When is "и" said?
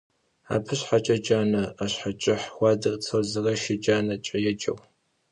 3.73-3.75